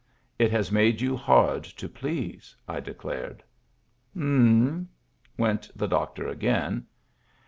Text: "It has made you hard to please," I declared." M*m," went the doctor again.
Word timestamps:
"It 0.39 0.49
has 0.49 0.71
made 0.71 0.99
you 0.99 1.15
hard 1.15 1.63
to 1.63 1.87
please," 1.87 2.55
I 2.67 2.79
declared." 2.79 3.43
M*m," 4.15 4.89
went 5.37 5.69
the 5.75 5.87
doctor 5.87 6.27
again. 6.27 6.87